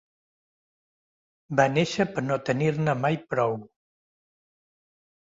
Va 1.59 1.67
néixer 1.73 2.07
per 2.15 2.23
no 2.29 2.37
tenir-ne 2.47 2.95
mai 3.01 3.19
prou. 3.33 3.53